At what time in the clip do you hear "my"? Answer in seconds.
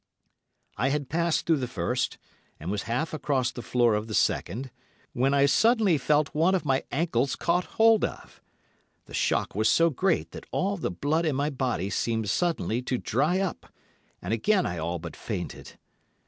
6.65-6.83, 11.35-11.51